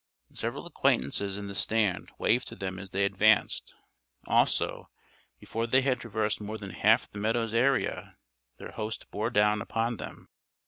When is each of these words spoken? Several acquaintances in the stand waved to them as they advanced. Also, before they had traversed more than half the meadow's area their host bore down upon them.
Several 0.33 0.65
acquaintances 0.65 1.37
in 1.37 1.45
the 1.45 1.53
stand 1.53 2.09
waved 2.17 2.47
to 2.47 2.55
them 2.55 2.79
as 2.79 2.89
they 2.89 3.05
advanced. 3.05 3.75
Also, 4.25 4.89
before 5.39 5.67
they 5.67 5.81
had 5.81 5.99
traversed 5.99 6.41
more 6.41 6.57
than 6.57 6.71
half 6.71 7.07
the 7.11 7.19
meadow's 7.19 7.53
area 7.53 8.17
their 8.57 8.71
host 8.71 9.11
bore 9.11 9.29
down 9.29 9.61
upon 9.61 9.97
them. 9.97 10.29